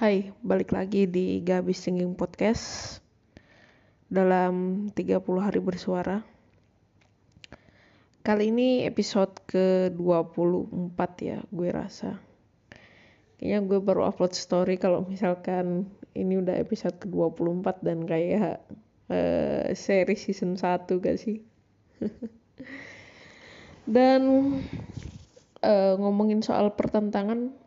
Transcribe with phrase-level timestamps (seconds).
[0.00, 2.96] Hai, balik lagi di Gabis Singing Podcast
[4.08, 6.24] dalam 30 hari bersuara.
[8.24, 12.16] Kali ini episode ke-24 ya, gue rasa.
[13.36, 18.64] Kayaknya gue baru upload story kalau misalkan ini udah episode ke-24 dan kayak
[19.12, 21.44] uh, seri season 1 gak sih?
[24.00, 24.24] dan
[25.60, 27.59] uh, ngomongin soal pertentangan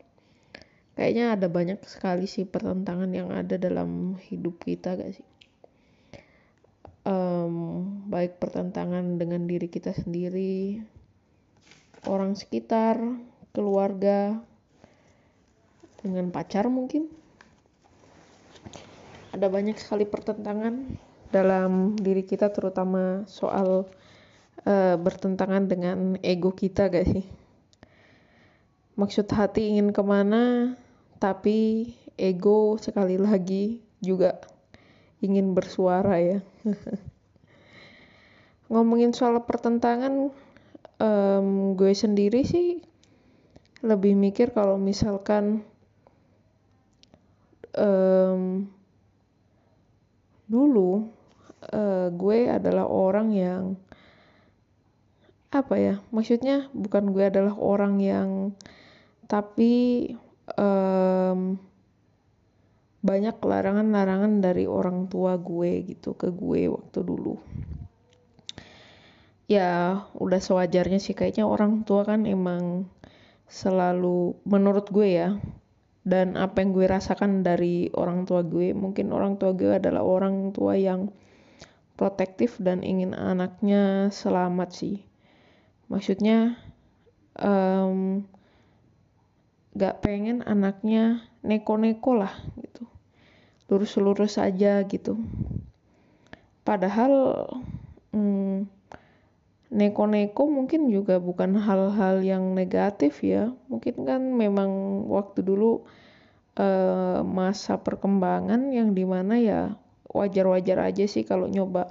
[0.93, 5.27] kayaknya ada banyak sekali sih pertentangan yang ada dalam hidup kita gak sih?
[7.03, 10.79] Um, baik pertentangan dengan diri kita sendiri
[12.07, 12.99] orang sekitar
[13.51, 14.39] keluarga
[16.03, 17.07] dengan pacar mungkin.
[19.33, 20.95] Ada banyak sekali pertentangan
[21.33, 23.89] dalam diri kita terutama soal
[24.67, 27.25] uh, bertentangan dengan ego kita gak sih?
[28.93, 30.77] Maksud hati ingin ke mana
[31.17, 34.37] tapi ego sekali lagi juga
[35.23, 36.39] ingin bersuara ya.
[38.71, 40.33] Ngomongin soal pertentangan
[40.99, 41.47] um,
[41.77, 42.81] gue sendiri sih
[43.83, 45.67] lebih mikir kalau misalkan
[47.75, 48.71] um,
[50.47, 51.11] dulu
[51.71, 53.63] uh, gue adalah orang yang
[55.53, 58.29] apa ya maksudnya bukan gue adalah orang yang
[59.29, 60.09] tapi
[60.55, 61.55] um,
[63.03, 67.35] banyak larangan-larangan dari orang tua gue gitu ke gue waktu dulu.
[69.51, 71.11] Ya udah sewajarnya sih.
[71.11, 72.87] Kayaknya orang tua kan emang
[73.51, 75.35] selalu menurut gue ya
[76.03, 80.51] dan apa yang gue rasakan dari orang tua gue mungkin orang tua gue adalah orang
[80.51, 81.11] tua yang
[81.95, 84.97] protektif dan ingin anaknya selamat sih.
[85.87, 86.55] Maksudnya
[87.37, 88.25] um,
[89.73, 92.85] gak pengen anaknya neko-neko lah gitu.
[93.69, 95.17] Lurus-lurus aja gitu.
[96.61, 97.45] Padahal
[98.13, 98.69] hmm,
[99.73, 103.49] neko-neko mungkin juga bukan hal-hal yang negatif ya.
[103.67, 105.83] Mungkin kan memang waktu dulu
[106.61, 109.61] uh, masa perkembangan yang di mana ya
[110.13, 111.89] wajar-wajar aja sih kalau nyoba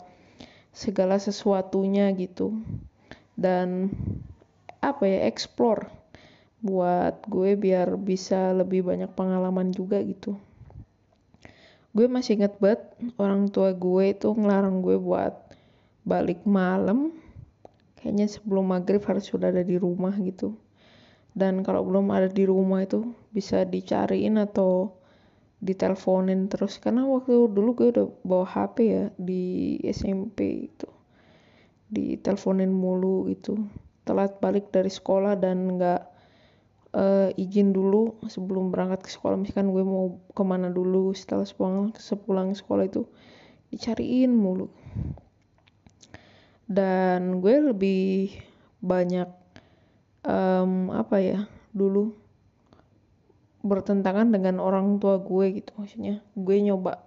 [0.70, 2.62] segala sesuatunya gitu.
[3.34, 3.90] Dan
[4.78, 6.01] apa ya explore
[6.62, 10.38] buat gue biar bisa lebih banyak pengalaman juga gitu.
[11.92, 12.88] Gue masih inget banget
[13.20, 15.34] orang tua gue itu ngelarang gue buat
[16.06, 17.12] balik malam.
[17.98, 20.54] Kayaknya sebelum maghrib harus sudah ada di rumah gitu.
[21.34, 24.94] Dan kalau belum ada di rumah itu bisa dicariin atau
[25.60, 26.78] diteleponin terus.
[26.78, 30.88] Karena waktu dulu gue udah bawa HP ya di SMP itu.
[31.90, 33.58] Diteleponin mulu gitu.
[34.06, 36.11] Telat balik dari sekolah dan nggak
[36.92, 39.36] uh, izin dulu sebelum berangkat ke sekolah.
[39.40, 43.08] Misalkan gue mau ke mana dulu setelah sepulang sepulang sekolah itu
[43.72, 44.68] dicariin mulu.
[46.68, 48.32] Dan gue lebih
[48.80, 49.28] banyak
[50.24, 51.40] um, apa ya
[51.72, 52.16] dulu
[53.62, 55.72] bertentangan dengan orang tua gue gitu.
[55.76, 57.04] Maksudnya gue nyoba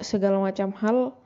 [0.00, 1.16] segala macam hal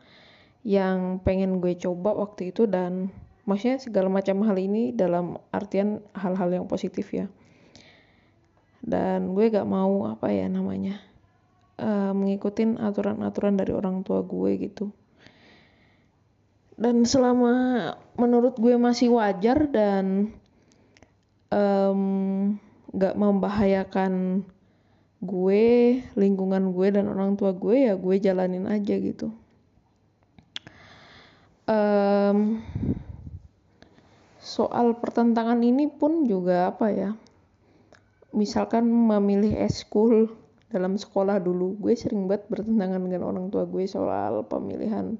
[0.65, 3.13] yang pengen gue coba waktu itu dan
[3.45, 7.29] maksudnya segala macam hal ini dalam artian hal-hal yang positif ya
[8.85, 11.01] dan gue gak mau apa ya namanya
[11.81, 14.93] uh, mengikutin aturan-aturan dari orang tua gue gitu.
[16.75, 20.35] Dan selama menurut gue masih wajar dan
[21.49, 22.03] um,
[22.93, 24.43] gak membahayakan
[25.25, 25.65] gue
[26.19, 29.33] lingkungan gue dan orang tua gue ya gue jalanin aja gitu.
[31.65, 32.61] Um,
[34.37, 37.17] soal pertentangan ini pun juga apa ya
[38.35, 40.35] misalkan memilih eskul
[40.75, 45.15] dalam sekolah dulu gue sering banget bertentangan dengan orang tua gue soal pemilihan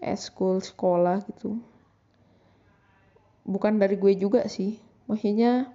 [0.00, 1.60] eskul sekolah gitu.
[3.44, 5.68] Bukan dari gue juga sih maksudnya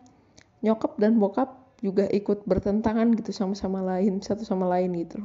[0.66, 5.22] nyokap dan bokap juga ikut bertentangan gitu sama-sama lain satu sama lain gitu.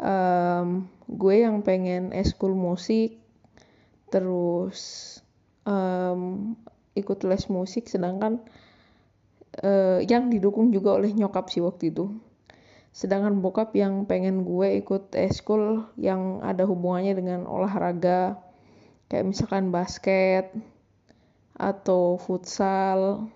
[0.00, 3.20] Um, gue yang pengen eskul musik
[4.08, 4.80] terus
[5.68, 6.56] um,
[6.96, 8.40] ikut les musik sedangkan
[9.62, 12.10] uh, yang didukung juga oleh nyokap sih waktu itu.
[12.94, 18.38] Sedangkan bokap yang pengen gue ikut eskul yang ada hubungannya dengan olahraga
[19.10, 20.50] kayak misalkan basket
[21.58, 23.30] atau futsal.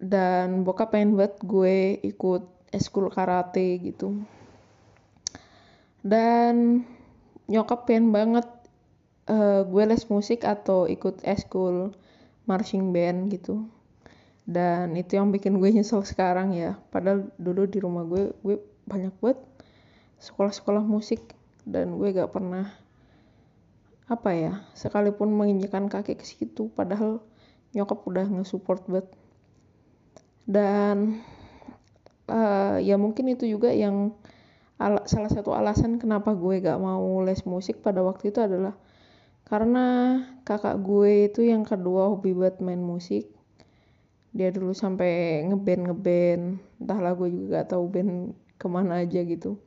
[0.00, 4.24] Dan bokap pengen buat gue ikut eskul karate gitu.
[6.00, 6.84] Dan
[7.48, 8.48] nyokap pengen banget
[9.28, 11.92] uh, gue les musik atau ikut eskul
[12.48, 13.68] marching band gitu
[14.50, 16.74] dan itu yang bikin gue nyesel sekarang ya.
[16.90, 19.38] Padahal dulu di rumah gue gue banyak banget
[20.18, 21.22] sekolah-sekolah musik.
[21.62, 22.66] Dan gue gak pernah
[24.10, 27.22] apa ya sekalipun menginjakan kaki ke situ padahal
[27.78, 29.06] nyokap udah nge-support banget.
[30.50, 31.22] Dan
[32.26, 34.18] uh, ya mungkin itu juga yang
[34.82, 38.74] ala, salah satu alasan kenapa gue gak mau les musik pada waktu itu adalah
[39.46, 43.30] karena kakak gue itu yang kedua hobi banget main musik
[44.30, 46.42] dia dulu sampai ngeband ngeband.
[46.78, 48.12] Entahlah gue juga gak tahu band
[48.56, 49.58] ke mana aja gitu.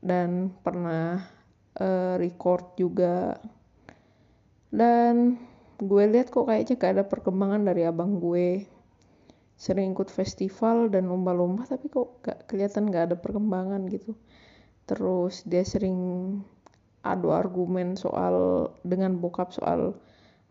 [0.00, 1.24] Dan pernah
[1.80, 3.40] uh, record juga.
[4.68, 5.40] Dan
[5.80, 8.68] gue lihat kok kayaknya gak ada perkembangan dari abang gue.
[9.60, 14.12] Sering ikut festival dan lomba-lomba tapi kok gak kelihatan gak ada perkembangan gitu.
[14.84, 15.96] Terus dia sering
[17.00, 19.96] adu argumen soal dengan bokap soal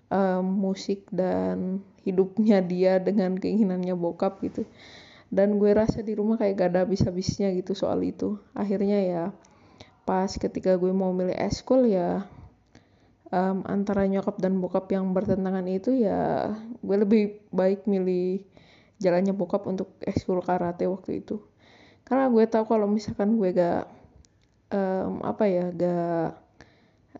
[0.10, 4.66] um, musik dan hidupnya dia dengan keinginannya bokap gitu.
[5.30, 8.42] Dan gue rasa di rumah kayak gak ada habis-habisnya gitu soal itu.
[8.58, 9.24] Akhirnya ya
[10.10, 12.26] pas ketika gue mau milih eskul ya
[13.30, 16.50] um, antara nyokap dan bokap yang bertentangan itu ya
[16.82, 18.42] gue lebih baik milih
[18.98, 21.38] jalannya bokap untuk eskul karate waktu itu.
[22.10, 23.86] Karena gue tahu kalau misalkan gue gak
[24.74, 26.42] um, apa ya gak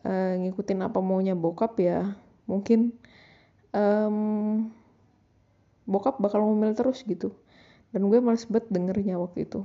[0.02, 2.18] uh, ngikutin apa maunya bokap ya
[2.50, 2.98] mungkin
[3.70, 4.66] um,
[5.86, 7.30] bokap bakal ngomel terus gitu.
[7.94, 9.62] Dan gue males banget dengernya waktu itu.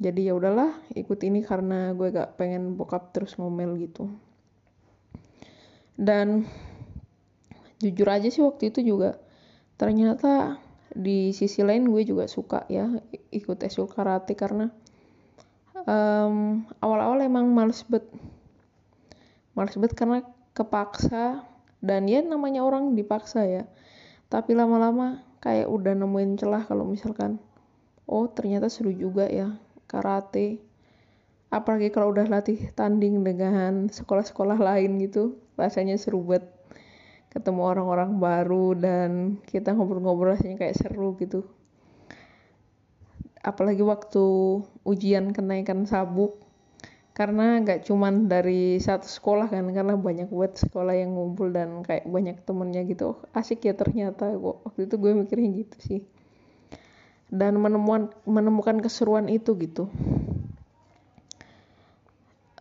[0.00, 4.08] Jadi ya udahlah ikut ini karena gue gak pengen bokap terus ngomel gitu.
[5.98, 6.48] Dan
[7.82, 9.20] jujur aja sih waktu itu juga
[9.76, 10.60] ternyata
[10.90, 12.88] di sisi lain gue juga suka ya
[13.30, 14.68] ikut esul karate karena
[15.84, 18.08] um, awal-awal emang males banget.
[19.52, 20.18] Males banget karena
[20.56, 21.44] kepaksa
[21.80, 23.64] dan ya namanya orang dipaksa ya.
[24.30, 27.40] Tapi lama-lama kayak udah nemuin celah kalau misalkan
[28.06, 29.56] oh ternyata seru juga ya
[29.88, 30.60] karate.
[31.50, 36.46] Apalagi kalau udah latih tanding dengan sekolah-sekolah lain gitu rasanya seru banget
[37.30, 39.10] ketemu orang-orang baru dan
[39.46, 41.46] kita ngobrol-ngobrol rasanya kayak seru gitu.
[43.40, 44.26] Apalagi waktu
[44.84, 46.49] ujian kenaikan sabuk
[47.20, 52.08] karena gak cuman dari satu sekolah kan karena banyak buat sekolah yang ngumpul dan kayak
[52.08, 53.12] banyak temennya gitu.
[53.12, 54.32] Oh, asik ya ternyata.
[54.40, 56.00] Waktu itu gue mikirnya gitu sih.
[57.28, 59.92] Dan menemukan menemukan keseruan itu gitu.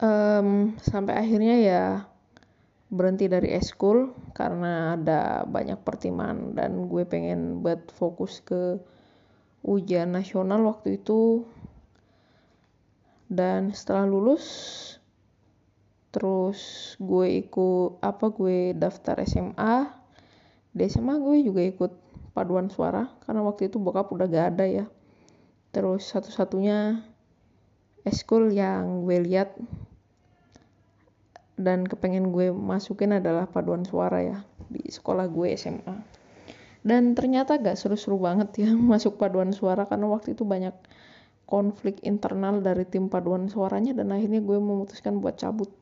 [0.04, 1.84] Um, sampai akhirnya ya
[2.92, 8.76] berhenti dari eskul karena ada banyak pertimbangan dan gue pengen buat fokus ke
[9.64, 11.48] ujian nasional waktu itu
[13.30, 14.46] dan setelah lulus
[16.10, 19.94] terus gue ikut apa gue daftar SMA
[20.74, 21.92] di SMA gue juga ikut
[22.34, 24.86] paduan suara karena waktu itu bokap udah gak ada ya.
[25.70, 26.98] Terus satu-satunya
[28.08, 29.54] eskul yang gue lihat
[31.60, 34.38] dan kepengen gue masukin adalah paduan suara ya
[34.72, 35.98] di sekolah gue SMA
[36.88, 40.72] dan ternyata gak seru-seru banget ya masuk paduan suara karena waktu itu banyak
[41.50, 45.74] konflik internal dari tim paduan suaranya dan akhirnya gue memutuskan buat cabut.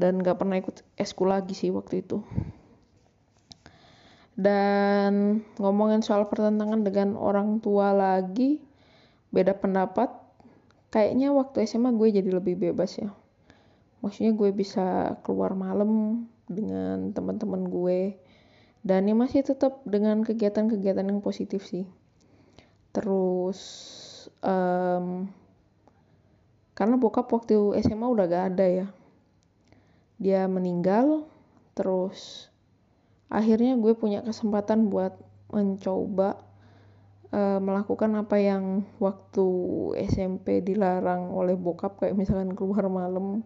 [0.00, 2.24] Dan gak pernah ikut esku lagi sih waktu itu.
[4.32, 8.64] Dan ngomongin soal pertentangan dengan orang tua lagi
[9.28, 10.08] beda pendapat.
[10.88, 13.12] Kayaknya waktu SMA gue jadi lebih bebas ya.
[14.00, 18.16] Maksudnya gue bisa keluar malam dengan teman-teman gue.
[18.80, 21.84] Dan ya masih tetap dengan kegiatan-kegiatan yang positif sih.
[22.94, 23.58] Terus
[24.42, 25.26] um,
[26.78, 28.86] karena bokap waktu SMA udah gak ada ya.
[30.18, 31.26] Dia meninggal
[31.74, 32.50] terus
[33.30, 35.14] akhirnya gue punya kesempatan buat
[35.50, 36.42] mencoba
[37.34, 39.46] uh, melakukan apa yang waktu
[40.10, 43.42] SMP dilarang oleh bokap kayak misalkan keluar malam.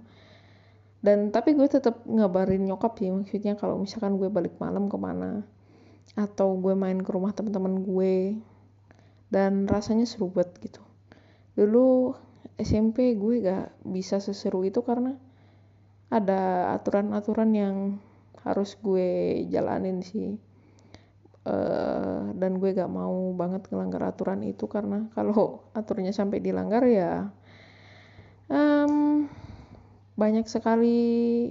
[1.02, 5.42] Dan tapi gue tetap ngabarin nyokap sih maksudnya kalau misalkan gue balik malam ke mana
[6.14, 8.38] atau gue main ke rumah teman-teman gue
[9.32, 10.84] dan rasanya seru banget gitu.
[11.56, 12.12] Dulu
[12.60, 15.16] SMP gue gak bisa seseru itu karena
[16.12, 17.76] ada aturan-aturan yang
[18.44, 20.36] harus gue jalanin sih.
[21.42, 27.34] Uh, dan gue gak mau banget ngelanggar aturan itu karena kalau aturannya sampai dilanggar ya
[28.46, 29.26] um,
[30.14, 31.50] banyak sekali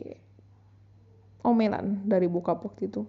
[1.42, 3.04] omelan dari bokap waktu itu.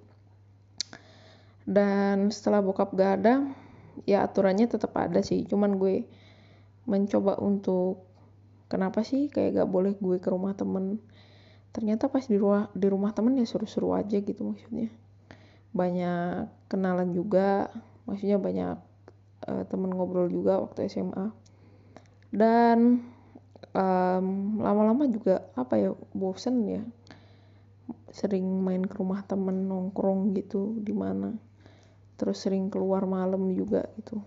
[1.62, 3.61] Dan setelah bokap gak ada
[4.08, 5.44] ya aturannya tetap ada sih.
[5.46, 6.06] Cuman gue
[6.88, 8.06] mencoba untuk
[8.66, 11.00] kenapa sih kayak gak boleh gue ke rumah temen?
[11.72, 14.92] Ternyata pas di rumah di rumah temen ya seru-seru aja gitu maksudnya.
[15.72, 17.72] Banyak kenalan juga
[18.04, 18.76] maksudnya banyak
[19.48, 21.32] uh, temen ngobrol juga waktu SMA
[22.32, 23.04] dan
[23.76, 24.26] um,
[24.58, 26.82] lama-lama juga apa ya bosen ya
[28.12, 31.32] sering main ke rumah temen nongkrong gitu di mana
[32.22, 34.22] terus sering keluar malam juga gitu.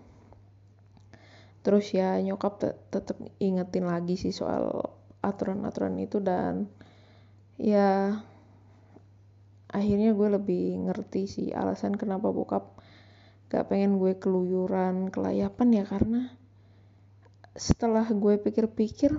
[1.64, 4.92] Terus ya nyokap te tetap ingetin lagi sih soal
[5.24, 6.68] aturan-aturan itu dan
[7.56, 8.20] ya
[9.72, 12.76] akhirnya gue lebih ngerti sih alasan kenapa bokap
[13.48, 16.36] gak pengen gue keluyuran kelayapan ya karena
[17.56, 19.16] setelah gue pikir-pikir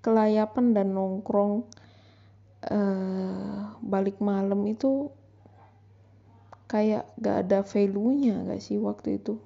[0.00, 1.66] kelayapan dan nongkrong
[2.70, 5.10] uh, balik malam itu
[6.72, 9.36] kayak gak ada value-nya gak sih waktu itu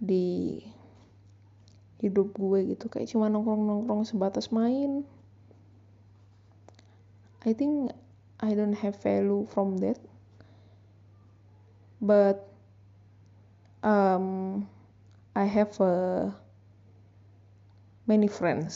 [0.00, 0.56] di
[2.00, 2.88] hidup gue gitu.
[2.88, 5.04] Kayak cuma nongkrong-nongkrong sebatas main.
[7.44, 7.92] I think
[8.40, 10.00] I don't have value from that.
[12.00, 12.48] But
[13.84, 14.64] um,
[15.36, 16.32] I have uh,
[18.08, 18.72] many friends.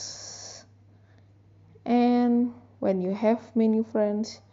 [1.88, 4.44] And when you have many friends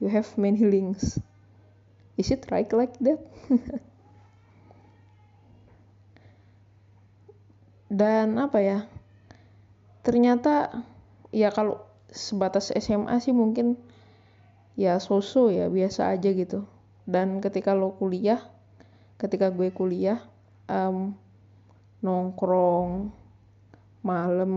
[0.00, 1.18] you have many links
[2.18, 3.22] is it right like that.
[7.88, 8.78] Dan apa ya?
[10.04, 10.84] Ternyata
[11.32, 11.80] ya kalau
[12.12, 13.80] sebatas SMA sih mungkin
[14.76, 16.68] ya soso ya biasa aja gitu.
[17.08, 18.42] Dan ketika lo kuliah
[19.18, 20.22] ketika gue kuliah
[20.70, 21.10] um,
[21.98, 23.10] nongkrong
[24.06, 24.52] malam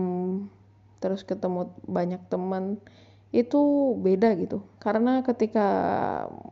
[1.02, 2.78] terus ketemu banyak teman
[3.32, 4.60] itu beda gitu.
[4.76, 5.66] Karena ketika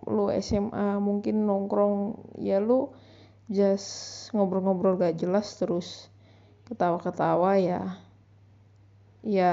[0.09, 2.97] lo SMA mungkin nongkrong ya lo
[3.53, 6.09] just ngobrol-ngobrol gak jelas terus
[6.65, 8.01] ketawa-ketawa ya
[9.21, 9.53] ya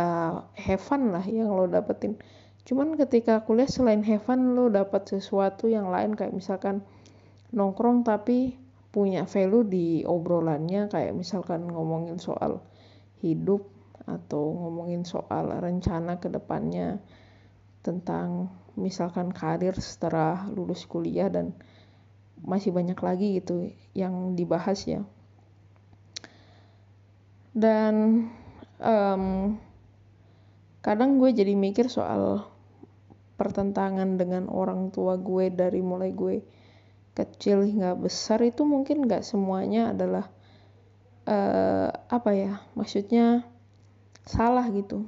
[0.55, 2.15] have fun lah yang lo dapetin.
[2.63, 6.79] Cuman ketika kuliah selain have fun lo dapat sesuatu yang lain kayak misalkan
[7.51, 8.55] nongkrong tapi
[8.91, 12.63] punya value di obrolannya kayak misalkan ngomongin soal
[13.19, 13.67] hidup
[14.07, 17.03] atau ngomongin soal rencana ke depannya
[17.83, 18.47] tentang
[18.79, 21.51] misalkan karir setelah lulus kuliah dan
[22.39, 25.01] masih banyak lagi gitu yang dibahas ya.
[27.57, 28.29] Dan
[28.79, 29.57] um,
[30.85, 32.45] kadang gue jadi mikir soal
[33.35, 36.45] pertentangan dengan orang tua gue dari mulai gue
[37.17, 40.29] kecil hingga besar itu mungkin gak semuanya adalah
[41.25, 43.41] uh, apa ya maksudnya
[44.27, 45.07] salah gitu.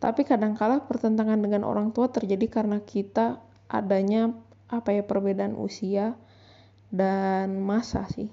[0.00, 4.32] Tapi kadangkala pertentangan dengan orang tua terjadi karena kita adanya
[4.70, 6.16] apa ya perbedaan usia
[6.90, 8.32] dan masa sih.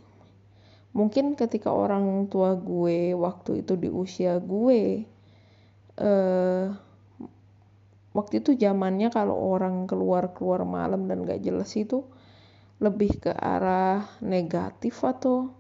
[0.98, 5.06] Mungkin ketika orang tua gue waktu itu di usia gue
[6.02, 6.66] uh,
[8.18, 12.02] waktu itu zamannya kalau orang keluar keluar malam dan gak jelas itu
[12.82, 15.54] lebih ke arah negatif atau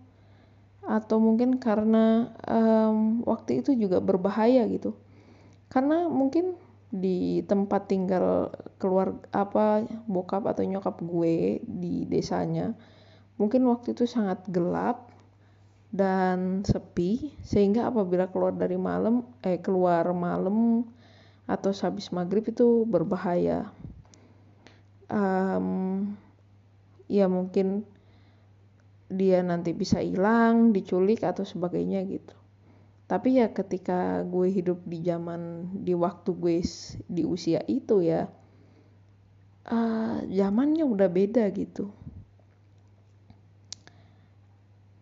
[0.87, 4.95] atau mungkin karena um, waktu itu juga berbahaya gitu.
[5.67, 6.55] Karena mungkin
[6.87, 12.71] di tempat tinggal keluar apa bokap atau nyokap gue di desanya
[13.35, 15.11] mungkin waktu itu sangat gelap
[15.91, 17.35] dan sepi.
[17.43, 20.87] Sehingga apabila keluar dari malam eh keluar malam
[21.47, 23.71] atau habis maghrib itu berbahaya.
[25.07, 26.15] Um,
[27.07, 27.87] ya mungkin
[29.07, 32.35] dia nanti bisa hilang diculik atau sebagainya gitu.
[33.07, 36.59] Tapi ya ketika gue hidup di zaman di waktu gue
[37.07, 38.27] di usia itu ya
[39.71, 41.87] uh, zamannya udah beda gitu.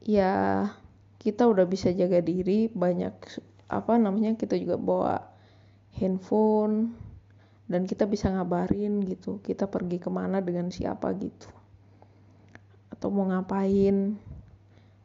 [0.05, 0.69] Ya
[1.17, 3.17] kita udah bisa jaga diri banyak
[3.65, 5.25] apa namanya kita juga bawa
[5.97, 6.93] handphone
[7.65, 11.49] dan kita bisa ngabarin gitu kita pergi ke mana dengan siapa gitu
[12.95, 14.15] atau mau ngapain.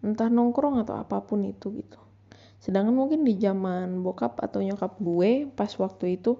[0.00, 2.00] Entah nongkrong atau apa pun itu gitu.
[2.62, 6.38] Sedangkan mungkin di zaman bokap atau nyokap gue pas waktu itu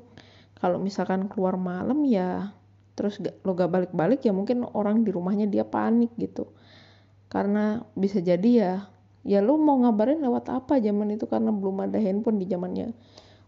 [0.61, 2.52] kalau misalkan keluar malam ya
[2.92, 6.52] terus lo gak balik-balik ya mungkin orang di rumahnya dia panik gitu.
[7.33, 8.75] Karena bisa jadi ya
[9.21, 12.92] ya lu mau ngabarin lewat apa zaman itu karena belum ada handphone di zamannya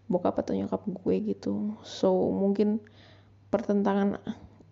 [0.08, 1.76] bokap atau nyokap gue gitu.
[1.84, 2.80] So mungkin
[3.52, 4.16] pertentangan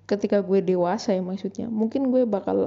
[0.08, 2.64] ketika gue dewasa ya maksudnya mungkin gue bakal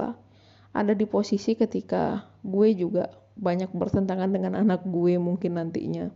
[0.74, 6.10] ada di posisi ketika gue juga banyak bertentangan dengan anak gue mungkin nantinya.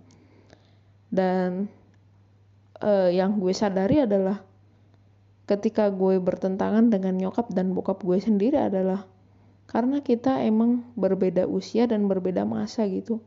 [1.09, 1.71] Dan
[2.83, 4.43] uh, yang gue sadari adalah
[5.49, 9.09] ketika gue bertentangan dengan nyokap dan bokap gue sendiri adalah
[9.71, 13.23] karena kita emang berbeda usia dan berbeda masa gitu.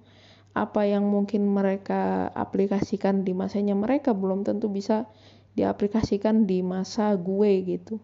[0.52, 5.08] Apa yang mungkin mereka aplikasikan di masanya mereka belum tentu bisa
[5.56, 8.04] diaplikasikan di masa gue gitu.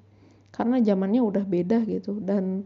[0.56, 2.66] Karena zamannya udah beda gitu dan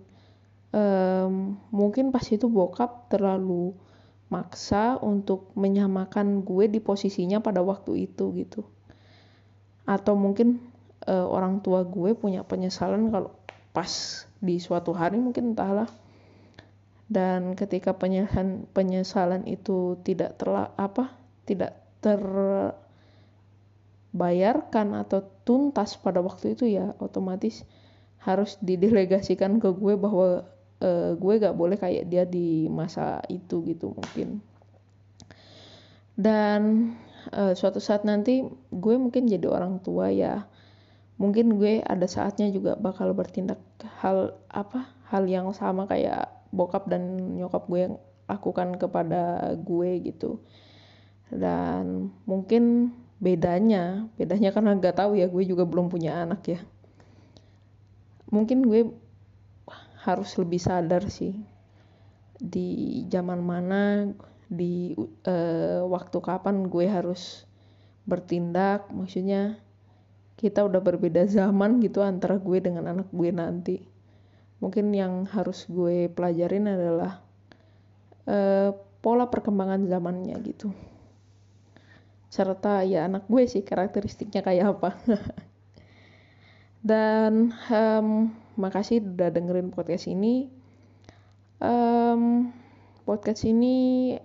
[0.71, 3.75] um, mungkin pas itu bokap terlalu
[4.31, 8.63] maksa untuk menyamakan gue di posisinya pada waktu itu gitu.
[9.83, 10.63] Atau mungkin
[11.07, 13.35] uh, orang tua gue punya penyesalan kalau
[13.75, 13.91] pas
[14.39, 15.91] di suatu hari mungkin entahlah.
[17.11, 21.11] Dan ketika penyesalan penyesalan itu tidak terla apa
[21.43, 27.67] tidak terbayarkan atau tuntas pada waktu itu ya otomatis
[28.23, 30.47] harus didelegasikan ke gue bahwa
[30.81, 34.41] uh, gue gak boleh kayak dia di masa itu gitu mungkin.
[36.17, 36.91] Dan
[37.31, 40.45] uh, suatu saat nanti gue mungkin jadi orang tua ya.
[41.21, 43.61] Mungkin gue ada saatnya juga bakal bertindak
[44.01, 47.95] hal apa hal yang sama kayak bokap dan nyokap gue yang
[48.25, 50.41] lakukan kepada gue gitu.
[51.31, 56.59] Dan mungkin bedanya bedanya karena gak tahu ya gue juga belum punya anak ya.
[58.33, 58.89] Mungkin gue
[60.01, 61.38] harus lebih sadar sih.
[62.41, 64.10] Di zaman mana
[64.51, 67.46] di uh, waktu kapan gue harus
[68.10, 68.89] bertindak.
[68.89, 69.62] Maksudnya
[70.41, 73.77] kita udah berbeda zaman gitu antara gue dengan anak gue nanti.
[74.58, 77.22] Mungkin yang harus gue pelajarin adalah
[78.25, 80.74] uh, pola perkembangan zamannya gitu.
[82.31, 84.89] Serta ya anak gue sih karakteristiknya kayak apa.
[86.89, 90.51] Dan um, makasih udah dengerin podcast ini.
[91.62, 92.50] Um,
[93.05, 94.17] podcast ini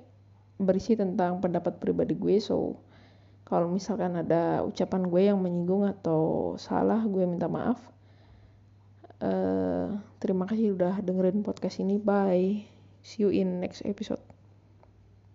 [0.56, 2.80] berisi tentang pendapat pribadi gue so
[3.44, 7.78] kalau misalkan ada ucapan gue yang menyinggung atau salah gue minta maaf.
[9.16, 11.96] Uh, terima kasih udah dengerin podcast ini.
[11.96, 12.66] Bye.
[13.06, 14.35] See you in next episode